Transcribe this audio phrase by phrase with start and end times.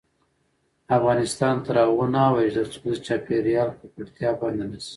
[0.97, 4.89] افغانستان تر هغو نه ابادیږي، ترڅو د چاپیریال ککړتیا بنده نشي.